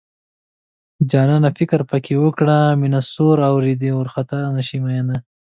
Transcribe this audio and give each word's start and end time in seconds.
جانانه 1.11 1.49
فکر 1.57 1.79
پکې 1.89 2.15
وکړه 2.23 2.57
مينه 2.81 2.99
سور 3.13 3.37
اور 3.47 3.63
دی 3.81 3.89
وارخطا 3.97 4.39
نشې 4.55 4.77
مينه 4.85 5.17